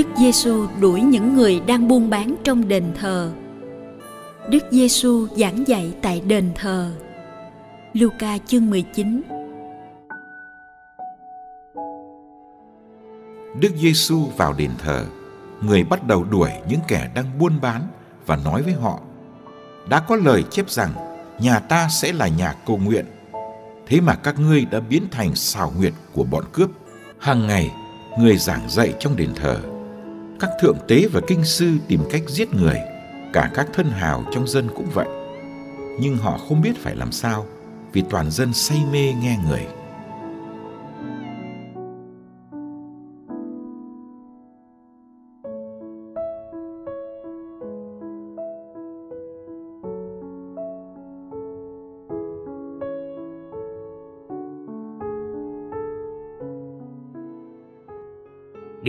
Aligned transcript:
Đức 0.00 0.08
Giêsu 0.16 0.66
đuổi 0.80 1.00
những 1.00 1.34
người 1.34 1.60
đang 1.66 1.88
buôn 1.88 2.10
bán 2.10 2.36
trong 2.44 2.68
đền 2.68 2.84
thờ. 3.00 3.32
Đức 4.48 4.58
Giêsu 4.70 5.26
giảng 5.36 5.68
dạy 5.68 5.92
tại 6.02 6.20
đền 6.20 6.50
thờ. 6.54 6.92
Luca 7.92 8.38
chương 8.46 8.70
19 8.70 9.22
Đức 13.60 13.72
Giêsu 13.76 14.24
vào 14.36 14.52
đền 14.52 14.70
thờ, 14.78 15.06
người 15.60 15.84
bắt 15.84 16.06
đầu 16.06 16.24
đuổi 16.24 16.50
những 16.68 16.80
kẻ 16.88 17.10
đang 17.14 17.38
buôn 17.38 17.60
bán 17.62 17.82
và 18.26 18.36
nói 18.36 18.62
với 18.62 18.72
họ: 18.72 19.00
Đã 19.88 20.00
có 20.00 20.16
lời 20.16 20.44
chép 20.50 20.70
rằng 20.70 20.90
nhà 21.40 21.58
ta 21.58 21.88
sẽ 21.88 22.12
là 22.12 22.28
nhà 22.28 22.54
cầu 22.66 22.76
nguyện. 22.78 23.04
Thế 23.86 24.00
mà 24.00 24.14
các 24.14 24.38
ngươi 24.38 24.64
đã 24.64 24.80
biến 24.80 25.02
thành 25.10 25.34
xào 25.34 25.72
nguyệt 25.78 25.92
của 26.12 26.24
bọn 26.24 26.44
cướp. 26.52 26.70
Hàng 27.18 27.46
ngày, 27.46 27.70
người 28.18 28.36
giảng 28.36 28.70
dạy 28.70 28.94
trong 29.00 29.16
đền 29.16 29.34
thờ 29.34 29.60
các 30.40 30.50
thượng 30.60 30.76
tế 30.88 31.06
và 31.12 31.20
kinh 31.26 31.44
sư 31.44 31.70
tìm 31.88 32.00
cách 32.10 32.22
giết 32.28 32.54
người, 32.54 32.78
cả 33.32 33.50
các 33.54 33.66
thân 33.72 33.90
hào 33.90 34.24
trong 34.34 34.46
dân 34.46 34.68
cũng 34.76 34.86
vậy. 34.94 35.06
Nhưng 36.00 36.16
họ 36.16 36.38
không 36.48 36.62
biết 36.62 36.72
phải 36.82 36.96
làm 36.96 37.12
sao, 37.12 37.46
vì 37.92 38.02
toàn 38.10 38.30
dân 38.30 38.52
say 38.52 38.78
mê 38.92 39.12
nghe 39.22 39.38
người. 39.48 39.66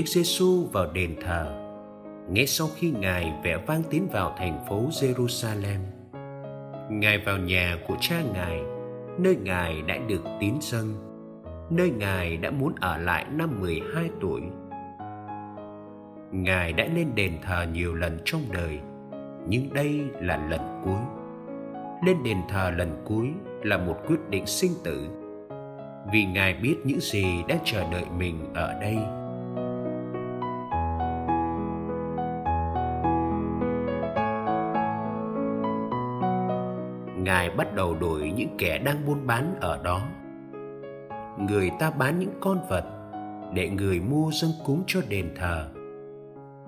Đức 0.01 0.07
Giêsu 0.07 0.65
vào 0.71 0.87
đền 0.93 1.15
thờ. 1.21 1.51
Ngay 2.29 2.47
sau 2.47 2.67
khi 2.75 2.91
Ngài 2.91 3.33
vẽ 3.43 3.57
vang 3.67 3.83
tiến 3.89 4.07
vào 4.11 4.35
thành 4.37 4.65
phố 4.69 4.89
Jerusalem, 4.89 5.79
Ngài 6.89 7.17
vào 7.17 7.37
nhà 7.37 7.77
của 7.87 7.95
cha 7.99 8.21
Ngài, 8.33 8.61
nơi 9.19 9.35
Ngài 9.35 9.81
đã 9.81 9.97
được 10.07 10.23
tín 10.39 10.53
dân 10.61 10.93
nơi 11.69 11.89
Ngài 11.89 12.37
đã 12.37 12.51
muốn 12.51 12.75
ở 12.79 12.97
lại 12.97 13.25
năm 13.31 13.61
12 13.61 14.09
tuổi. 14.21 14.41
Ngài 16.31 16.73
đã 16.73 16.87
lên 16.95 17.07
đền 17.15 17.31
thờ 17.41 17.65
nhiều 17.73 17.95
lần 17.95 18.19
trong 18.25 18.41
đời, 18.51 18.79
nhưng 19.47 19.73
đây 19.73 20.01
là 20.21 20.47
lần 20.49 20.81
cuối. 20.85 21.01
Lên 22.05 22.23
đền 22.23 22.37
thờ 22.49 22.71
lần 22.77 23.01
cuối 23.05 23.27
là 23.63 23.77
một 23.77 23.97
quyết 24.07 24.29
định 24.29 24.45
sinh 24.45 24.73
tử, 24.83 25.09
vì 26.11 26.25
Ngài 26.25 26.53
biết 26.53 26.75
những 26.83 26.99
gì 26.99 27.25
đang 27.47 27.59
chờ 27.63 27.91
đợi 27.91 28.05
mình 28.17 28.53
ở 28.53 28.79
đây 28.81 28.97
Ngài 37.23 37.49
bắt 37.49 37.75
đầu 37.75 37.95
đuổi 37.99 38.31
những 38.31 38.55
kẻ 38.57 38.77
đang 38.77 39.05
buôn 39.05 39.27
bán 39.27 39.55
ở 39.61 39.83
đó. 39.83 40.01
Người 41.39 41.71
ta 41.79 41.91
bán 41.91 42.19
những 42.19 42.33
con 42.39 42.59
vật 42.69 42.85
để 43.53 43.69
người 43.69 43.99
mua 43.99 44.31
dâng 44.31 44.51
cúng 44.65 44.83
cho 44.87 45.01
đền 45.09 45.33
thờ. 45.35 45.69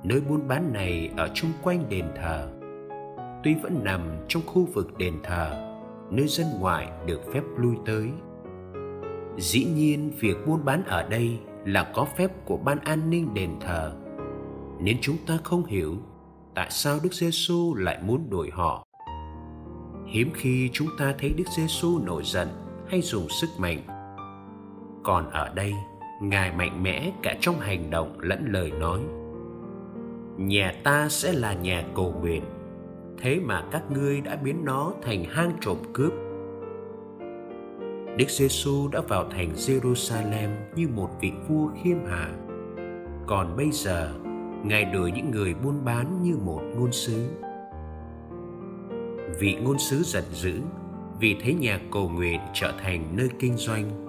Nơi 0.03 0.22
buôn 0.22 0.47
bán 0.47 0.74
này 0.74 1.12
ở 1.18 1.30
chung 1.34 1.52
quanh 1.64 1.90
đền 1.90 2.06
thờ. 2.16 2.50
Tuy 3.44 3.53
vẫn 3.53 3.84
nằm 3.84 4.02
trong 4.28 4.44
khu 4.46 4.66
vực 4.74 4.97
đền 4.97 5.14
thờ, 5.24 5.75
nơi 6.12 6.28
dân 6.28 6.47
ngoại 6.59 6.88
được 7.06 7.22
phép 7.34 7.44
lui 7.58 7.75
tới. 7.85 8.09
Dĩ 9.38 9.66
nhiên 9.75 10.12
việc 10.20 10.38
buôn 10.47 10.66
bán 10.66 10.84
ở 10.85 11.03
đây 11.09 11.40
là 11.66 11.91
có 11.94 12.08
phép 12.18 12.31
của 12.46 12.58
ban 12.58 12.80
an 12.80 13.09
ninh 13.09 13.34
đền 13.34 13.50
thờ, 13.62 13.94
nên 14.80 14.97
chúng 15.02 15.18
ta 15.28 15.38
không 15.44 15.66
hiểu 15.66 15.96
tại 16.56 16.68
sao 16.70 17.00
Đức 17.03 17.14
Giêsu 17.14 17.75
lại 17.75 18.00
muốn 18.03 18.30
đuổi 18.30 18.50
họ 18.53 18.82
hiếm 20.13 20.29
khi 20.34 20.69
chúng 20.74 20.88
ta 20.97 21.16
thấy 21.19 21.34
Đức 21.38 21.44
Giêsu 21.57 22.00
nổi 22.00 22.24
giận 22.25 22.47
hay 22.88 23.01
dùng 23.01 23.29
sức 23.29 23.47
mạnh. 23.57 23.79
Còn 25.03 25.29
ở 25.29 25.50
đây, 25.56 25.74
Ngài 26.22 26.51
mạnh 26.51 26.84
mẽ 26.84 27.12
cả 27.24 27.38
trong 27.41 27.59
hành 27.59 27.90
động 27.90 28.19
lẫn 28.19 28.46
lời 28.52 28.72
nói. 28.72 29.00
Nhà 30.38 30.73
ta 30.84 31.09
sẽ 31.09 31.34
là 31.34 31.53
nhà 31.53 31.84
cầu 31.96 32.16
nguyện, 32.22 32.44
thế 33.18 33.40
mà 33.40 33.63
các 33.72 33.91
ngươi 33.91 34.22
đã 34.22 34.35
biến 34.35 34.66
nó 34.66 34.94
thành 35.02 35.23
hang 35.23 35.52
trộm 35.62 35.78
cướp. 35.94 36.13
Đức 38.18 38.29
Giêsu 38.29 38.88
đã 38.88 39.02
vào 39.02 39.29
thành 39.29 39.53
Jerusalem 39.53 40.50
như 40.75 40.88
một 40.88 41.09
vị 41.22 41.31
vua 41.47 41.69
khiêm 41.84 41.97
hạ. 42.06 42.29
Còn 43.28 43.57
bây 43.57 43.72
giờ, 43.72 44.13
Ngài 44.63 44.85
đuổi 44.85 45.12
những 45.12 45.31
người 45.31 45.53
buôn 45.53 45.85
bán 45.85 46.23
như 46.23 46.37
một 46.46 46.61
ngôn 46.76 46.91
sứ 46.91 47.29
vị 49.40 49.56
ngôn 49.56 49.80
sứ 49.80 50.03
giận 50.03 50.24
dữ 50.32 50.62
vì 51.20 51.35
thấy 51.44 51.53
nhà 51.53 51.80
cầu 51.91 52.09
nguyện 52.09 52.40
trở 52.53 52.74
thành 52.84 53.16
nơi 53.16 53.30
kinh 53.40 53.58
doanh 53.58 54.03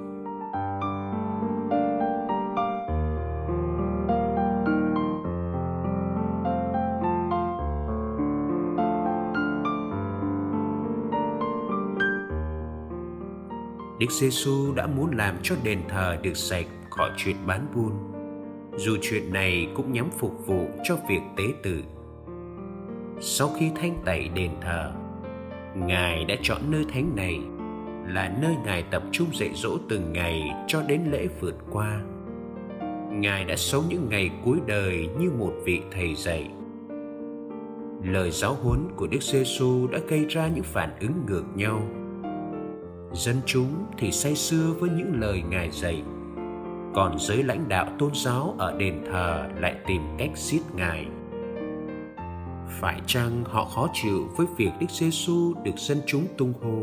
Đức 13.98 14.10
Giêsu 14.10 14.74
đã 14.74 14.86
muốn 14.86 15.16
làm 15.16 15.36
cho 15.42 15.54
đền 15.64 15.80
thờ 15.88 16.16
được 16.22 16.36
sạch 16.36 16.66
khỏi 16.90 17.10
chuyện 17.16 17.36
bán 17.46 17.66
buôn, 17.74 17.92
dù 18.76 18.96
chuyện 19.02 19.32
này 19.32 19.68
cũng 19.74 19.92
nhắm 19.92 20.10
phục 20.18 20.46
vụ 20.46 20.66
cho 20.84 20.96
việc 21.08 21.20
tế 21.36 21.44
tự. 21.62 21.82
Sau 23.20 23.48
khi 23.58 23.70
thanh 23.74 24.02
tẩy 24.04 24.28
đền 24.28 24.50
thờ, 24.60 24.92
Ngài 25.74 26.24
đã 26.24 26.34
chọn 26.42 26.60
nơi 26.70 26.84
thánh 26.92 27.16
này 27.16 27.40
là 28.06 28.34
nơi 28.42 28.54
Ngài 28.64 28.82
tập 28.82 29.02
trung 29.12 29.28
dạy 29.32 29.50
dỗ 29.54 29.78
từng 29.88 30.12
ngày 30.12 30.42
cho 30.66 30.82
đến 30.82 31.00
lễ 31.10 31.28
vượt 31.40 31.54
qua. 31.70 32.00
Ngài 33.10 33.44
đã 33.44 33.56
sống 33.56 33.84
những 33.88 34.08
ngày 34.08 34.30
cuối 34.44 34.58
đời 34.66 35.08
như 35.18 35.30
một 35.30 35.52
vị 35.64 35.80
thầy 35.92 36.14
dạy. 36.14 36.50
Lời 38.04 38.30
giáo 38.30 38.54
huấn 38.54 38.88
của 38.96 39.06
Đức 39.06 39.22
Giêsu 39.22 39.86
đã 39.86 39.98
gây 40.08 40.24
ra 40.28 40.48
những 40.54 40.64
phản 40.64 40.90
ứng 41.00 41.12
ngược 41.26 41.44
nhau. 41.54 41.82
Dân 43.12 43.36
chúng 43.46 43.86
thì 43.98 44.12
say 44.12 44.34
sưa 44.34 44.74
với 44.78 44.90
những 44.90 45.20
lời 45.20 45.42
Ngài 45.50 45.70
dạy, 45.70 46.02
còn 46.94 47.18
giới 47.18 47.42
lãnh 47.42 47.68
đạo 47.68 47.86
tôn 47.98 48.10
giáo 48.14 48.54
ở 48.58 48.76
đền 48.78 49.04
thờ 49.12 49.48
lại 49.60 49.74
tìm 49.86 50.02
cách 50.18 50.30
giết 50.34 50.62
Ngài 50.76 51.06
phải 52.68 53.00
chăng 53.06 53.44
họ 53.44 53.64
khó 53.64 53.88
chịu 53.92 54.28
với 54.36 54.46
việc 54.56 54.70
Đức 54.80 54.90
Giêsu 54.90 55.54
được 55.64 55.76
dân 55.76 55.98
chúng 56.06 56.26
tung 56.38 56.52
hô 56.62 56.82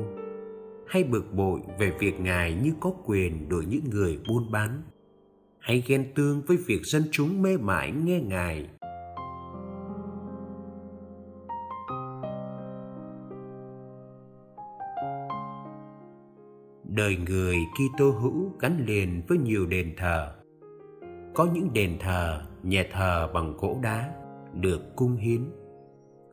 hay 0.87 1.03
bực 1.03 1.33
bội 1.33 1.59
về 1.79 1.91
việc 1.99 2.19
Ngài 2.19 2.53
như 2.53 2.73
có 2.79 2.91
quyền 3.05 3.49
đổi 3.49 3.65
những 3.65 3.89
người 3.89 4.19
buôn 4.27 4.51
bán 4.51 4.81
hay 5.59 5.83
ghen 5.87 6.11
tương 6.15 6.41
với 6.41 6.57
việc 6.57 6.81
dân 6.83 7.03
chúng 7.11 7.41
mê 7.41 7.57
mải 7.57 7.91
nghe 7.91 8.19
Ngài 8.19 8.67
đời 16.95 17.17
người 17.27 17.57
Kitô 17.73 18.11
hữu 18.11 18.51
gắn 18.59 18.85
liền 18.85 19.21
với 19.27 19.37
nhiều 19.37 19.65
đền 19.65 19.93
thờ. 19.97 20.35
Có 21.33 21.47
những 21.53 21.73
đền 21.73 21.97
thờ, 21.99 22.41
nhà 22.63 22.83
thờ 22.91 23.29
bằng 23.33 23.53
gỗ 23.57 23.79
đá 23.83 24.13
được 24.53 24.95
cung 24.95 25.15
hiến. 25.15 25.60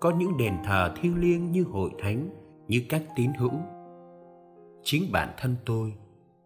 Có 0.00 0.10
những 0.10 0.36
đền 0.36 0.54
thờ 0.64 0.94
thiêng 1.00 1.20
liêng 1.20 1.52
như 1.52 1.62
hội 1.62 1.90
thánh, 1.98 2.30
như 2.68 2.82
các 2.88 3.02
tín 3.16 3.32
hữu. 3.38 3.52
Chính 4.82 5.12
bản 5.12 5.28
thân 5.36 5.56
tôi, 5.66 5.94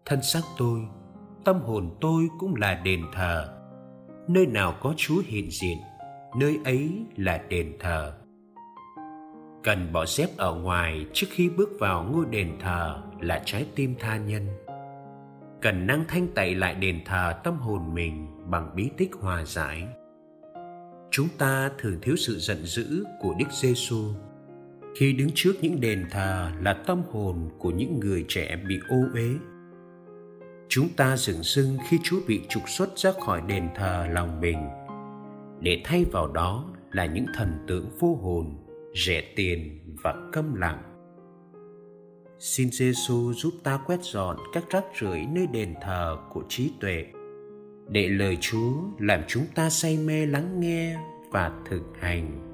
thân 0.05 0.21
xác 0.21 0.41
tôi, 0.57 0.79
tâm 1.45 1.59
hồn 1.61 1.97
tôi 2.01 2.27
cũng 2.39 2.55
là 2.55 2.81
đền 2.85 3.01
thờ. 3.13 3.59
Nơi 4.27 4.45
nào 4.45 4.73
có 4.81 4.93
Chúa 4.97 5.21
hiện 5.25 5.49
diện, 5.51 5.77
nơi 6.39 6.59
ấy 6.65 7.05
là 7.17 7.43
đền 7.49 7.77
thờ 7.79 8.13
cần 9.63 9.93
bỏ 9.93 10.05
dép 10.05 10.29
ở 10.37 10.55
ngoài 10.55 11.05
trước 11.13 11.27
khi 11.29 11.49
bước 11.49 11.69
vào 11.79 12.03
ngôi 12.03 12.25
đền 12.29 12.57
thờ 12.59 13.01
là 13.19 13.41
trái 13.45 13.65
tim 13.75 13.95
tha 13.99 14.17
nhân 14.17 14.47
cần 15.61 15.87
năng 15.87 16.03
thanh 16.07 16.27
tẩy 16.35 16.55
lại 16.55 16.75
đền 16.75 17.01
thờ 17.05 17.33
tâm 17.43 17.57
hồn 17.57 17.93
mình 17.93 18.27
bằng 18.49 18.71
bí 18.75 18.89
tích 18.97 19.11
hòa 19.13 19.43
giải 19.45 19.87
chúng 21.13 21.27
ta 21.37 21.71
thường 21.77 21.97
thiếu 22.01 22.15
sự 22.15 22.39
giận 22.39 22.65
dữ 22.65 23.05
của 23.19 23.35
đức 23.39 23.45
giêsu 23.51 24.13
khi 24.95 25.13
đứng 25.13 25.29
trước 25.35 25.53
những 25.61 25.81
đền 25.81 26.05
thờ 26.11 26.51
là 26.61 26.73
tâm 26.73 27.01
hồn 27.11 27.49
của 27.59 27.71
những 27.71 27.99
người 27.99 28.25
trẻ 28.27 28.55
bị 28.67 28.79
ô 28.89 28.97
uế. 29.13 29.29
Chúng 30.69 30.89
ta 30.89 31.17
dừng 31.17 31.43
dưng 31.43 31.77
khi 31.89 31.97
chúa 32.03 32.19
bị 32.27 32.41
trục 32.49 32.69
xuất 32.69 32.97
ra 32.97 33.11
khỏi 33.25 33.41
đền 33.47 33.69
thờ 33.75 34.07
lòng 34.11 34.41
mình. 34.41 34.57
Để 35.59 35.81
thay 35.85 36.05
vào 36.11 36.27
đó 36.27 36.65
là 36.91 37.05
những 37.05 37.25
thần 37.35 37.49
tượng 37.67 37.89
vô 37.99 38.15
hồn 38.15 38.55
rẻ 39.05 39.33
tiền 39.35 39.79
và 40.03 40.15
câm 40.31 40.55
lặng. 40.55 40.83
Xin 42.39 42.71
Giêsu 42.71 43.33
giúp 43.33 43.53
ta 43.63 43.79
quét 43.85 43.99
dọn 44.01 44.37
các 44.53 44.63
rác 44.69 44.83
rưởi 45.01 45.25
nơi 45.31 45.47
đền 45.47 45.73
thờ 45.81 46.17
của 46.29 46.43
trí 46.49 46.71
tuệ, 46.79 47.05
để 47.87 48.07
lời 48.07 48.37
Chúa 48.41 48.73
làm 48.99 49.21
chúng 49.27 49.45
ta 49.55 49.69
say 49.69 49.97
mê 49.97 50.25
lắng 50.25 50.59
nghe 50.59 50.97
và 51.31 51.51
thực 51.69 51.83
hành. 51.99 52.53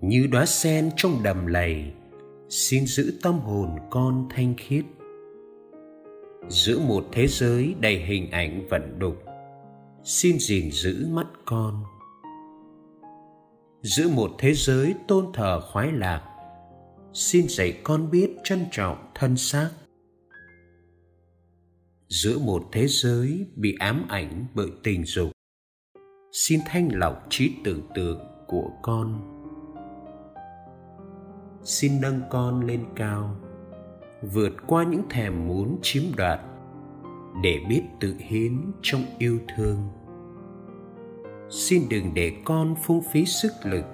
như 0.00 0.26
đóa 0.26 0.46
sen 0.46 0.90
trong 0.96 1.22
đầm 1.22 1.46
lầy 1.46 1.92
xin 2.50 2.86
giữ 2.86 3.18
tâm 3.22 3.38
hồn 3.38 3.76
con 3.90 4.28
thanh 4.30 4.54
khiết. 4.56 4.84
Giữa 6.48 6.78
một 6.78 7.04
thế 7.12 7.26
giới 7.26 7.74
đầy 7.80 7.98
hình 8.04 8.30
ảnh 8.30 8.66
vận 8.70 8.98
đục. 8.98 9.16
Xin 10.04 10.38
gìn 10.38 10.70
giữ 10.70 11.06
mắt 11.10 11.26
con. 11.44 11.84
Giữa 13.82 14.08
một 14.08 14.30
thế 14.38 14.54
giới 14.54 14.94
tôn 15.08 15.26
thờ 15.34 15.60
khoái 15.72 15.92
lạc. 15.92 16.22
Xin 17.12 17.48
dạy 17.48 17.80
con 17.84 18.10
biết 18.10 18.30
trân 18.44 18.66
trọng 18.70 19.10
thân 19.14 19.36
xác. 19.36 19.70
Giữa 22.08 22.38
một 22.38 22.62
thế 22.72 22.86
giới 22.88 23.46
bị 23.56 23.76
ám 23.78 24.06
ảnh 24.08 24.46
bởi 24.54 24.68
tình 24.82 25.04
dục. 25.04 25.30
Xin 26.32 26.60
thanh 26.66 26.88
lọc 26.92 27.26
trí 27.30 27.52
tưởng 27.64 27.82
tượng 27.94 28.20
của 28.46 28.70
con 28.82 29.37
xin 31.68 32.00
nâng 32.00 32.20
con 32.30 32.66
lên 32.66 32.84
cao, 32.96 33.36
vượt 34.22 34.52
qua 34.66 34.84
những 34.84 35.02
thèm 35.10 35.46
muốn 35.46 35.78
chiếm 35.82 36.02
đoạt, 36.16 36.40
để 37.42 37.60
biết 37.68 37.82
tự 38.00 38.14
hiến 38.18 38.72
trong 38.82 39.02
yêu 39.18 39.38
thương. 39.56 39.76
Xin 41.50 41.82
đừng 41.90 42.14
để 42.14 42.32
con 42.44 42.74
phung 42.82 43.02
phí 43.12 43.24
sức 43.24 43.52
lực 43.64 43.84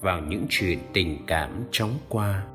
vào 0.00 0.20
những 0.20 0.46
chuyện 0.48 0.78
tình 0.92 1.18
cảm 1.26 1.50
chóng 1.70 1.98
qua, 2.08 2.46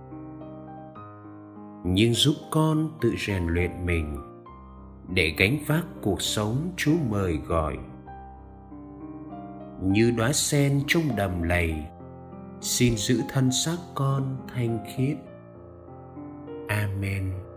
nhưng 1.83 2.13
giúp 2.13 2.35
con 2.51 2.89
tự 3.01 3.13
rèn 3.27 3.47
luyện 3.47 3.85
mình 3.85 4.17
để 5.13 5.33
gánh 5.37 5.57
vác 5.67 5.85
cuộc 6.01 6.21
sống 6.21 6.71
chúa 6.77 6.95
mời 7.09 7.37
gọi. 7.47 7.77
Như 9.81 10.11
đóa 10.17 10.33
sen 10.33 10.81
trong 10.87 11.03
đầm 11.15 11.43
lầy 11.43 11.75
xin 12.61 12.97
giữ 12.97 13.21
thân 13.29 13.51
xác 13.51 13.77
con 13.95 14.37
thanh 14.53 14.79
khiết. 14.95 15.17
Amen. 16.67 17.50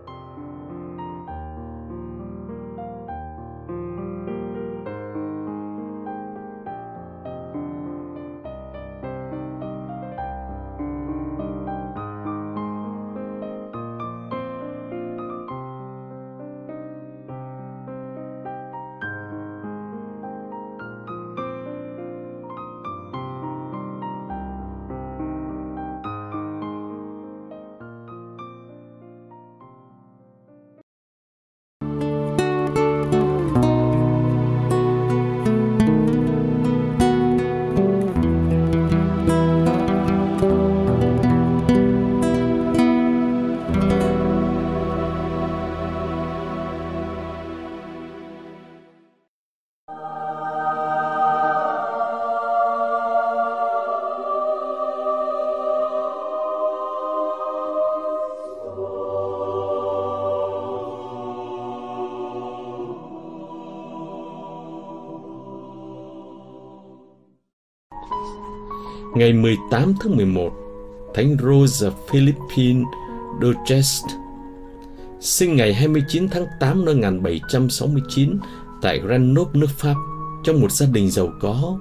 Ngày 69.24 69.32
18 69.32 69.94
tháng 70.00 70.16
11, 70.16 70.52
Thánh 71.14 71.36
Rosa 71.42 71.90
Philippine 72.10 72.84
Duchess 73.42 74.04
sinh 75.20 75.56
ngày 75.56 75.74
29 75.74 76.28
tháng 76.28 76.46
8 76.60 76.84
năm 76.84 77.00
1769 77.00 78.38
tại 78.82 79.00
Grenoble, 79.00 79.60
nước 79.60 79.70
Pháp, 79.78 79.94
trong 80.44 80.60
một 80.60 80.72
gia 80.72 80.86
đình 80.86 81.10
giàu 81.10 81.32
có. 81.40 81.78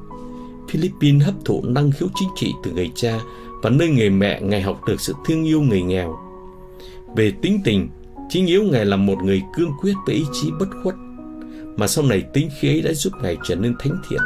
Philippines 0.70 1.24
hấp 1.24 1.36
thụ 1.46 1.64
năng 1.66 1.92
khiếu 1.92 2.10
chính 2.16 2.30
trị 2.36 2.54
từ 2.64 2.72
người 2.72 2.92
cha 2.96 3.20
và 3.64 3.70
nơi 3.70 3.90
người 3.90 4.10
mẹ 4.10 4.42
Ngài 4.42 4.62
học 4.62 4.82
được 4.88 5.02
sự 5.02 5.14
thương 5.26 5.44
yêu 5.44 5.62
người 5.62 5.82
nghèo. 5.82 6.20
Về 7.16 7.32
tính 7.42 7.62
tình, 7.64 7.90
chính 8.30 8.46
yếu 8.46 8.64
Ngài 8.64 8.86
là 8.86 8.98
một 8.98 9.18
người 9.24 9.42
cương 9.56 9.72
quyết 9.82 9.94
với 10.06 10.16
ý 10.16 10.24
chí 10.34 10.52
bất 10.60 10.70
khuất, 10.84 10.96
mà 11.78 11.88
sau 11.88 12.06
này 12.06 12.24
tính 12.34 12.50
khí 12.60 12.70
ấy 12.70 12.82
đã 12.82 12.94
giúp 12.94 13.14
Ngài 13.24 13.38
trở 13.44 13.56
nên 13.56 13.76
thánh 13.80 14.02
thiện. 14.10 14.22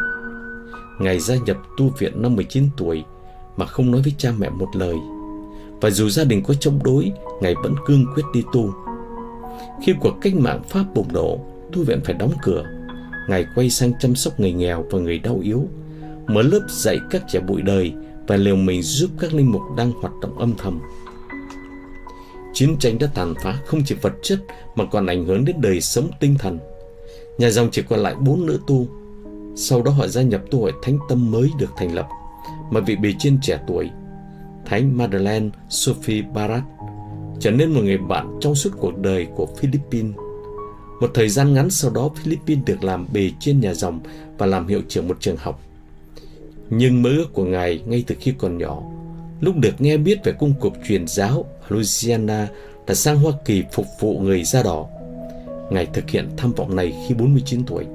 Ngài 1.00 1.20
gia 1.20 1.36
nhập 1.36 1.58
tu 1.78 1.92
viện 1.98 2.22
năm 2.22 2.36
19 2.36 2.70
tuổi 2.78 3.04
mà 3.58 3.66
không 3.66 3.92
nói 3.92 4.02
với 4.02 4.14
cha 4.18 4.32
mẹ 4.38 4.50
một 4.50 4.70
lời. 4.74 4.96
Và 5.82 5.90
dù 5.90 6.10
gia 6.10 6.24
đình 6.24 6.44
có 6.44 6.54
chống 6.54 6.80
đối, 6.84 7.12
Ngài 7.42 7.56
vẫn 7.64 7.76
cương 7.86 8.06
quyết 8.16 8.24
đi 8.34 8.44
tu. 8.54 8.74
Khi 9.84 9.94
cuộc 10.00 10.14
cách 10.22 10.36
mạng 10.36 10.64
Pháp 10.70 10.86
bùng 10.96 11.14
nổ, 11.14 11.40
tu 11.72 11.84
viện 11.84 12.02
phải 12.06 12.14
đóng 12.14 12.32
cửa. 12.44 12.64
Ngài 13.30 13.46
quay 13.56 13.70
sang 13.70 13.92
chăm 14.00 14.16
sóc 14.16 14.40
người 14.40 14.52
nghèo 14.52 14.86
và 14.92 15.00
người 15.00 15.20
đau 15.20 15.40
yếu, 15.44 15.64
mở 16.28 16.42
lớp 16.42 16.62
dạy 16.70 17.00
các 17.10 17.24
trẻ 17.28 17.40
bụi 17.40 17.62
đời 17.62 17.94
và 18.28 18.36
liều 18.36 18.56
mình 18.56 18.82
giúp 18.84 19.10
các 19.20 19.34
linh 19.34 19.52
mục 19.52 19.62
đang 19.78 19.92
hoạt 19.92 20.14
động 20.22 20.38
âm 20.38 20.54
thầm. 20.58 20.80
Chiến 22.54 22.78
tranh 22.80 23.00
đã 23.00 23.08
tàn 23.16 23.34
phá 23.44 23.60
không 23.66 23.82
chỉ 23.86 23.96
vật 24.02 24.14
chất 24.22 24.40
mà 24.76 24.86
còn 24.86 25.06
ảnh 25.06 25.26
hưởng 25.26 25.46
đến 25.46 25.56
đời 25.62 25.82
sống 25.82 26.10
tinh 26.20 26.36
thần. 26.40 26.60
Nhà 27.38 27.50
dòng 27.50 27.70
chỉ 27.72 27.82
còn 27.90 28.00
lại 28.00 28.16
bốn 28.16 28.46
nữ 28.46 28.60
tu 28.68 28.88
sau 29.58 29.82
đó 29.82 29.92
họ 29.92 30.08
gia 30.08 30.22
nhập 30.22 30.42
tu 30.52 30.62
hội 30.62 30.74
thánh 30.84 30.98
tâm 31.10 31.32
mới 31.32 31.50
được 31.60 31.70
thành 31.78 31.96
lập, 31.96 32.08
mà 32.72 32.80
vị 32.80 32.96
bề 32.96 33.14
trên 33.20 33.40
trẻ 33.42 33.60
tuổi, 33.68 33.90
Thánh 34.66 34.98
Madeleine 34.98 35.50
Sophie 35.70 36.22
Barat, 36.22 36.64
trở 37.40 37.52
nên 37.52 37.72
một 37.72 37.82
người 37.84 37.98
bạn 37.98 38.38
trong 38.42 38.56
suốt 38.56 38.70
cuộc 38.80 38.98
đời 38.98 39.28
của 39.36 39.48
Philippines. 39.58 40.16
Một 41.02 41.12
thời 41.14 41.30
gian 41.30 41.54
ngắn 41.54 41.70
sau 41.70 41.92
đó, 41.92 42.10
Philippines 42.16 42.66
được 42.66 42.84
làm 42.84 43.08
bề 43.14 43.32
trên 43.40 43.60
nhà 43.60 43.74
dòng 43.74 44.00
và 44.38 44.46
làm 44.46 44.68
hiệu 44.68 44.82
trưởng 44.88 45.08
một 45.08 45.18
trường 45.20 45.38
học. 45.38 45.62
Nhưng 46.70 47.02
mơ 47.02 47.10
ước 47.10 47.34
của 47.34 47.46
Ngài 47.46 47.82
ngay 47.86 48.04
từ 48.08 48.16
khi 48.20 48.34
còn 48.38 48.58
nhỏ 48.58 48.82
lúc 49.42 49.56
được 49.58 49.82
nghe 49.82 49.98
biết 49.98 50.20
về 50.24 50.32
cung 50.32 50.54
cuộc 50.60 50.74
truyền 50.88 51.08
giáo 51.08 51.46
Louisiana 51.68 52.48
đã 52.88 52.94
sang 52.94 53.18
Hoa 53.18 53.34
Kỳ 53.46 53.64
phục 53.72 53.86
vụ 54.00 54.20
người 54.20 54.44
da 54.44 54.64
đỏ. 54.64 54.88
Ngài 55.70 55.86
thực 55.86 56.10
hiện 56.10 56.30
tham 56.38 56.54
vọng 56.54 56.76
này 56.76 56.94
khi 57.08 57.16
49 57.16 57.64
tuổi. 57.66 57.86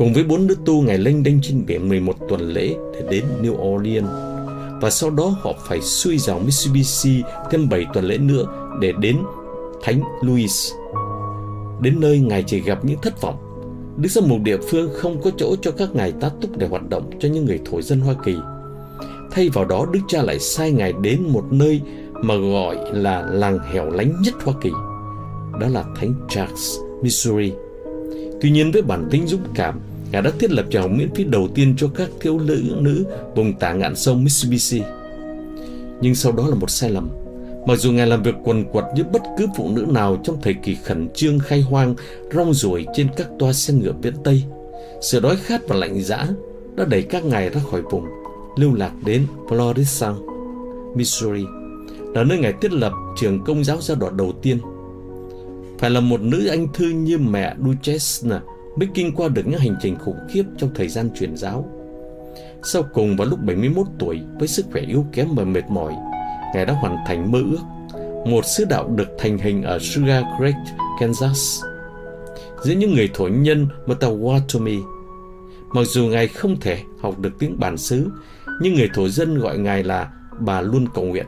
Cùng 0.00 0.12
với 0.12 0.24
bốn 0.24 0.46
nữ 0.46 0.56
tu, 0.64 0.82
ngày 0.82 0.98
lênh 0.98 1.22
đênh 1.22 1.40
trên 1.42 1.66
biển 1.66 1.88
11 1.88 2.12
tuần 2.28 2.40
lễ 2.40 2.74
để 2.92 3.02
đến 3.10 3.24
New 3.42 3.74
Orleans. 3.74 4.08
Và 4.80 4.90
sau 4.90 5.10
đó 5.10 5.36
họ 5.40 5.52
phải 5.68 5.80
xuôi 5.80 6.18
dòng 6.18 6.44
Mitsubishi 6.44 7.22
thêm 7.50 7.68
7 7.68 7.86
tuần 7.94 8.04
lễ 8.04 8.18
nữa 8.18 8.46
để 8.80 8.92
đến 9.00 9.16
Thánh 9.82 10.02
Louis. 10.22 10.72
Đến 11.80 12.00
nơi 12.00 12.18
Ngài 12.18 12.42
chỉ 12.42 12.60
gặp 12.60 12.84
những 12.84 12.98
thất 13.02 13.20
vọng. 13.22 13.36
Đức 13.96 14.08
giám 14.08 14.28
mục 14.28 14.38
địa 14.42 14.56
phương 14.70 14.90
không 14.94 15.22
có 15.22 15.30
chỗ 15.36 15.56
cho 15.62 15.70
các 15.70 15.94
ngài 15.94 16.12
tá 16.12 16.30
túc 16.40 16.58
để 16.58 16.66
hoạt 16.66 16.88
động 16.88 17.10
cho 17.20 17.28
những 17.28 17.44
người 17.44 17.60
thổ 17.70 17.82
dân 17.82 18.00
Hoa 18.00 18.14
Kỳ. 18.24 18.36
Thay 19.30 19.48
vào 19.48 19.64
đó, 19.64 19.86
Đức 19.92 20.00
cha 20.08 20.22
lại 20.22 20.38
sai 20.38 20.70
Ngài 20.70 20.92
đến 21.02 21.22
một 21.28 21.44
nơi 21.50 21.80
mà 22.22 22.34
gọi 22.34 22.76
là 22.92 23.22
làng 23.22 23.58
hẻo 23.58 23.90
lánh 23.90 24.22
nhất 24.22 24.34
Hoa 24.44 24.54
Kỳ. 24.62 24.70
Đó 25.60 25.68
là 25.68 25.84
Thánh 25.96 26.14
Charles, 26.28 26.76
Missouri. 27.02 27.52
Tuy 28.40 28.50
nhiên 28.50 28.72
với 28.72 28.82
bản 28.82 29.08
tính 29.10 29.26
dũng 29.26 29.44
cảm, 29.54 29.80
Ngài 30.12 30.22
đã 30.22 30.30
thiết 30.38 30.50
lập 30.50 30.66
trường 30.70 30.82
học 30.82 30.90
miễn 30.90 31.14
phí 31.14 31.24
đầu 31.24 31.48
tiên 31.54 31.74
cho 31.76 31.88
các 31.94 32.08
thiếu 32.20 32.38
nữ 32.38 32.62
nữ 32.78 33.04
vùng 33.34 33.52
tả 33.58 33.72
ngạn 33.72 33.96
sông 33.96 34.24
Mississippi. 34.24 34.84
Nhưng 36.00 36.14
sau 36.14 36.32
đó 36.32 36.46
là 36.48 36.54
một 36.54 36.70
sai 36.70 36.90
lầm. 36.90 37.08
Mặc 37.66 37.78
dù 37.78 37.92
Ngài 37.92 38.06
làm 38.06 38.22
việc 38.22 38.34
quần 38.44 38.64
quật 38.64 38.84
như 38.96 39.04
bất 39.12 39.22
cứ 39.38 39.46
phụ 39.56 39.70
nữ 39.70 39.86
nào 39.88 40.20
trong 40.24 40.36
thời 40.42 40.54
kỳ 40.54 40.76
khẩn 40.84 41.08
trương 41.14 41.38
khai 41.38 41.60
hoang, 41.60 41.94
rong 42.34 42.54
ruổi 42.54 42.86
trên 42.94 43.08
các 43.16 43.28
toa 43.38 43.52
xe 43.52 43.74
ngựa 43.74 43.92
viễn 44.02 44.14
Tây, 44.24 44.42
sự 45.00 45.20
đói 45.20 45.36
khát 45.36 45.68
và 45.68 45.76
lạnh 45.76 46.02
dã 46.02 46.28
đã 46.74 46.84
đẩy 46.84 47.02
các 47.02 47.24
ngài 47.24 47.48
ra 47.48 47.60
khỏi 47.70 47.82
vùng, 47.82 48.04
lưu 48.56 48.74
lạc 48.74 48.92
đến 49.04 49.26
Florissant, 49.48 50.14
Missouri, 50.94 51.44
là 52.14 52.24
nơi 52.24 52.38
ngài 52.38 52.52
thiết 52.60 52.72
lập 52.72 52.92
trường 53.16 53.44
công 53.44 53.64
giáo 53.64 53.80
gia 53.80 53.94
đỏ 53.94 54.10
đầu 54.10 54.32
tiên. 54.42 54.58
Phải 55.78 55.90
là 55.90 56.00
một 56.00 56.20
nữ 56.20 56.46
anh 56.46 56.66
thư 56.74 56.88
như 56.88 57.18
mẹ 57.18 57.54
Duchesne 57.64 58.38
mới 58.76 58.88
kinh 58.94 59.14
qua 59.16 59.28
được 59.28 59.46
những 59.46 59.60
hành 59.60 59.76
trình 59.80 59.96
khủng 59.98 60.18
khiếp 60.28 60.42
trong 60.58 60.70
thời 60.74 60.88
gian 60.88 61.10
truyền 61.14 61.36
giáo. 61.36 61.68
Sau 62.62 62.82
cùng 62.92 63.16
vào 63.16 63.28
lúc 63.28 63.38
71 63.42 63.86
tuổi 63.98 64.20
với 64.38 64.48
sức 64.48 64.66
khỏe 64.72 64.82
yếu 64.82 65.04
kém 65.12 65.28
và 65.34 65.44
mệt 65.44 65.64
mỏi, 65.68 65.94
Ngài 66.54 66.66
đã 66.66 66.72
hoàn 66.72 66.96
thành 67.06 67.32
mơ 67.32 67.38
ước, 67.50 67.60
một 68.26 68.44
sứ 68.44 68.64
đạo 68.64 68.88
được 68.88 69.08
thành 69.18 69.38
hình 69.38 69.62
ở 69.62 69.78
Sugar 69.78 70.24
Creek, 70.38 70.56
Kansas. 71.00 71.62
Giữa 72.64 72.74
những 72.74 72.94
người 72.94 73.10
thổ 73.14 73.28
nhân 73.28 73.66
Motawatomi, 73.86 74.82
mặc 75.74 75.84
dù 75.84 76.06
Ngài 76.06 76.28
không 76.28 76.60
thể 76.60 76.82
học 77.00 77.18
được 77.18 77.38
tiếng 77.38 77.60
bản 77.60 77.76
xứ, 77.76 78.10
nhưng 78.60 78.74
người 78.74 78.88
thổ 78.94 79.08
dân 79.08 79.38
gọi 79.38 79.58
Ngài 79.58 79.84
là 79.84 80.10
bà 80.38 80.60
luôn 80.60 80.86
cầu 80.94 81.04
nguyện, 81.04 81.26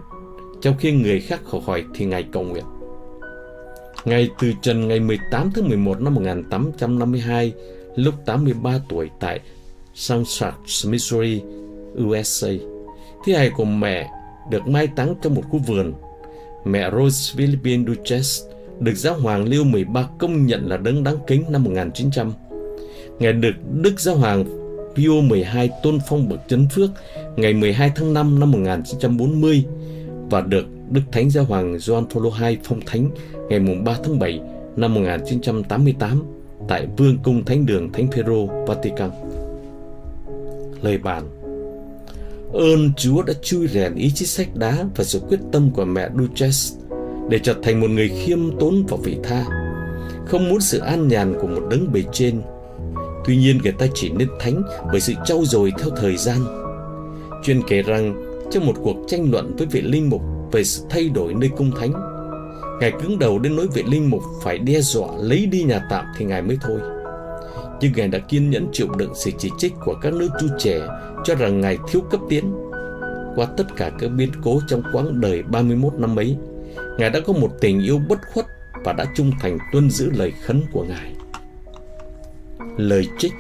trong 0.61 0.75
khi 0.79 0.93
người 0.93 1.21
khác 1.21 1.41
khổ 1.45 1.63
hỏi 1.67 1.85
thì 1.95 2.05
Ngài 2.05 2.23
cầu 2.23 2.43
nguyện 2.43 2.65
ngày 4.05 4.29
từ 4.41 4.53
trần 4.63 4.89
ngày 4.89 5.01
18 5.01 5.51
tháng 5.55 5.69
11 5.69 6.01
năm 6.01 6.15
1852, 6.15 7.53
lúc 7.97 8.15
83 8.27 8.79
tuổi 8.89 9.11
tại 9.21 9.41
Sunset, 9.95 10.55
Missouri, 10.87 11.41
USA. 12.05 12.49
Thi 13.25 13.33
hài 13.33 13.51
của 13.51 13.65
mẹ 13.65 14.11
được 14.51 14.67
mai 14.67 14.87
táng 14.87 15.15
trong 15.23 15.35
một 15.35 15.43
khu 15.51 15.59
vườn. 15.59 15.93
Mẹ 16.65 16.91
Rose 16.91 17.37
Philippine 17.37 17.85
Duchess 17.95 18.43
được 18.81 18.95
giáo 18.95 19.15
hoàng 19.15 19.49
Leo 19.49 19.65
13 19.65 20.09
công 20.19 20.47
nhận 20.47 20.69
là 20.69 20.77
đấng 20.77 21.05
đáng 21.05 21.17
kính 21.27 21.45
năm 21.49 21.65
1900. 21.65 22.33
Ngài 23.19 23.33
được 23.33 23.55
Đức 23.83 24.01
Giáo 24.01 24.15
hoàng 24.15 24.45
Pio 24.97 25.21
12 25.21 25.71
tôn 25.83 25.99
phong 26.09 26.29
bậc 26.29 26.41
chấn 26.49 26.69
phước 26.69 26.91
ngày 27.37 27.55
12 27.55 27.93
tháng 27.97 28.15
5 28.15 28.41
năm 28.41 28.51
1940 28.51 29.65
và 30.31 30.41
được 30.41 30.67
Đức 30.93 31.03
Thánh 31.13 31.31
Giáo 31.31 31.45
hoàng 31.45 31.77
John 31.77 32.07
Paul 32.07 32.27
II 32.43 32.59
phong 32.65 32.81
thánh 32.87 33.11
ngày 33.49 33.61
3 33.85 33.97
tháng 34.05 34.19
7 34.19 34.41
năm 34.77 34.95
1988 34.95 36.23
tại 36.69 36.87
Vương 36.97 37.19
cung 37.23 37.45
Thánh 37.45 37.67
đường 37.67 37.93
Thánh 37.93 38.11
Phaero, 38.11 38.65
Vatican. 38.67 39.11
Lời 40.83 40.99
bàn 40.99 41.23
Ơn 42.53 42.93
Chúa 42.97 43.23
đã 43.23 43.33
chui 43.43 43.69
rèn 43.69 43.95
ý 43.95 44.11
chí 44.11 44.27
sách 44.27 44.49
đá 44.55 44.85
và 44.97 45.05
sự 45.05 45.21
quyết 45.29 45.41
tâm 45.53 45.71
của 45.71 45.85
mẹ 45.85 46.09
Duchess 46.19 46.75
để 47.29 47.39
trở 47.43 47.55
thành 47.63 47.81
một 47.81 47.91
người 47.91 48.09
khiêm 48.09 48.59
tốn 48.61 48.87
và 48.89 48.97
vị 49.05 49.17
tha, 49.23 49.45
không 50.27 50.49
muốn 50.49 50.61
sự 50.61 50.79
an 50.79 51.09
nhàn 51.09 51.35
của 51.41 51.47
một 51.47 51.63
đấng 51.71 51.93
bề 51.93 52.03
trên. 52.13 52.43
Tuy 53.25 53.37
nhiên 53.37 53.59
người 53.63 53.73
ta 53.73 53.87
chỉ 53.95 54.11
nên 54.11 54.29
thánh 54.41 54.63
bởi 54.93 55.01
sự 55.01 55.13
trau 55.25 55.45
dồi 55.45 55.73
theo 55.79 55.91
thời 55.97 56.17
gian. 56.17 56.39
Chuyên 57.45 57.61
kể 57.69 57.83
rằng 57.83 58.23
trong 58.51 58.67
một 58.67 58.75
cuộc 58.83 58.97
tranh 59.09 59.31
luận 59.31 59.57
với 59.57 59.67
vị 59.67 59.81
linh 59.81 60.11
mục 60.11 60.23
về 60.53 60.65
sự 60.65 60.85
thay 60.91 61.09
đổi 61.09 61.35
nơi 61.35 61.51
cung 61.57 61.71
thánh, 61.81 61.93
Ngài 62.81 62.93
cứng 63.03 63.19
đầu 63.19 63.39
đến 63.39 63.57
nỗi 63.57 63.67
vị 63.75 63.83
linh 63.83 64.11
mục 64.11 64.23
phải 64.43 64.59
đe 64.59 64.81
dọa 64.81 65.09
lấy 65.21 65.47
đi 65.47 65.63
nhà 65.63 65.83
tạm 65.91 66.05
thì 66.17 66.25
Ngài 66.25 66.43
mới 66.43 66.59
thôi. 66.63 66.81
Nhưng 67.81 67.93
Ngài 67.97 68.09
đã 68.09 68.19
kiên 68.19 68.51
nhẫn 68.51 68.69
chịu 68.73 68.89
đựng 68.97 69.13
sự 69.15 69.31
chỉ 69.39 69.51
trích 69.59 69.73
của 69.85 69.95
các 70.03 70.13
nữ 70.13 70.29
tu 70.41 70.49
trẻ 70.59 70.81
cho 71.25 71.35
rằng 71.35 71.61
Ngài 71.61 71.79
thiếu 71.89 72.03
cấp 72.11 72.21
tiến. 72.29 72.55
Qua 73.37 73.47
tất 73.57 73.77
cả 73.77 73.91
các 73.99 74.09
biến 74.09 74.31
cố 74.43 74.61
trong 74.69 74.83
quãng 74.93 75.21
đời 75.21 75.43
31 75.43 75.93
năm 75.95 76.17
ấy, 76.17 76.37
Ngài 76.99 77.11
đã 77.11 77.21
có 77.27 77.33
một 77.33 77.51
tình 77.61 77.83
yêu 77.83 78.01
bất 78.09 78.19
khuất 78.33 78.47
và 78.85 78.93
đã 78.93 79.05
trung 79.15 79.33
thành 79.41 79.59
tuân 79.73 79.91
giữ 79.91 80.11
lời 80.11 80.33
khấn 80.43 80.63
của 80.73 80.85
Ngài. 80.85 81.15
Lời 82.77 83.09
trích 83.19 83.33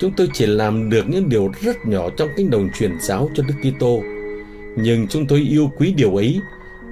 Chúng 0.00 0.12
tôi 0.16 0.28
chỉ 0.32 0.46
làm 0.46 0.90
được 0.90 1.08
những 1.08 1.28
điều 1.28 1.50
rất 1.60 1.86
nhỏ 1.86 2.08
trong 2.16 2.28
cánh 2.36 2.50
đồng 2.50 2.68
truyền 2.78 3.00
giáo 3.00 3.30
cho 3.34 3.42
Đức 3.48 3.54
Kitô, 3.62 4.00
nhưng 4.76 5.08
chúng 5.08 5.26
tôi 5.26 5.38
yêu 5.38 5.70
quý 5.78 5.94
điều 5.96 6.16
ấy 6.16 6.40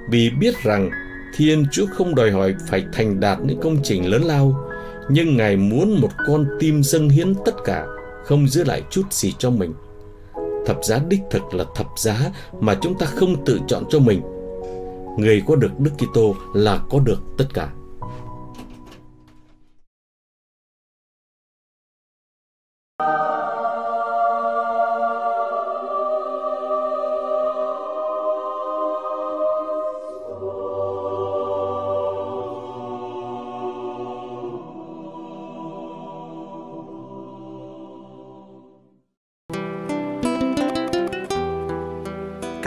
vì 0.09 0.29
biết 0.29 0.63
rằng 0.63 0.89
Thiên 1.35 1.65
Chúa 1.71 1.85
không 1.85 2.15
đòi 2.15 2.31
hỏi 2.31 2.55
phải 2.69 2.85
thành 2.93 3.19
đạt 3.19 3.37
những 3.45 3.59
công 3.61 3.77
trình 3.83 4.09
lớn 4.09 4.23
lao, 4.23 4.69
nhưng 5.09 5.37
Ngài 5.37 5.57
muốn 5.57 6.01
một 6.01 6.09
con 6.27 6.45
tim 6.59 6.83
dâng 6.83 7.09
hiến 7.09 7.33
tất 7.45 7.55
cả, 7.65 7.85
không 8.25 8.47
giữ 8.47 8.63
lại 8.63 8.81
chút 8.89 9.13
gì 9.13 9.33
cho 9.39 9.49
mình. 9.49 9.73
Thập 10.65 10.83
giá 10.83 10.99
đích 11.09 11.21
thực 11.31 11.53
là 11.53 11.65
thập 11.75 11.87
giá 11.97 12.31
mà 12.59 12.75
chúng 12.81 12.97
ta 12.97 13.05
không 13.05 13.45
tự 13.45 13.59
chọn 13.67 13.83
cho 13.89 13.99
mình. 13.99 14.21
Người 15.17 15.43
có 15.47 15.55
được 15.55 15.79
Đức 15.79 15.91
Kitô 15.97 16.35
là 16.53 16.79
có 16.89 16.99
được 16.99 17.21
tất 17.37 17.45
cả. 17.53 17.69